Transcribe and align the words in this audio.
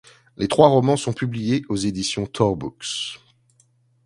Les 0.35 0.47
trois 0.47 0.69
romans 0.69 0.97
sont 0.97 1.13
publiés 1.13 1.63
aux 1.69 1.75
éditions 1.75 2.25
Tor 2.25 2.55
Books. 2.55 3.13